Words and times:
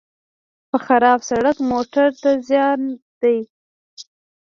په 0.69 0.77
خراب 0.85 1.19
سړک 1.29 1.57
موټر 1.71 2.07
ته 2.21 2.29
زیان 2.47 2.81
دی. 3.21 3.39